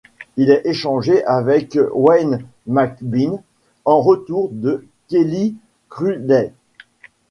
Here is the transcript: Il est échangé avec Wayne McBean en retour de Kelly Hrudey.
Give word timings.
Il 0.35 0.49
est 0.49 0.65
échangé 0.65 1.23
avec 1.25 1.77
Wayne 1.93 2.43
McBean 2.65 3.39
en 3.85 4.01
retour 4.01 4.49
de 4.49 4.83
Kelly 5.09 5.57
Hrudey. 5.91 6.53